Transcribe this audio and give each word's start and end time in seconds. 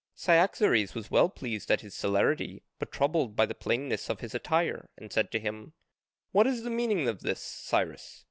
Cyaxares 0.15 0.95
was 0.95 1.11
well 1.11 1.29
pleased 1.29 1.69
at 1.69 1.81
his 1.81 1.93
celerity, 1.93 2.63
but 2.79 2.91
troubled 2.91 3.35
by 3.35 3.45
the 3.45 3.53
plainness 3.53 4.09
of 4.09 4.19
his 4.19 4.33
attire, 4.33 4.89
and 4.97 5.13
said 5.13 5.29
to 5.31 5.39
him, 5.39 5.73
"What 6.31 6.47
is 6.47 6.63
the 6.63 6.71
meaning 6.71 7.07
of 7.07 7.19
this, 7.21 7.39
Cyrus? 7.39 8.19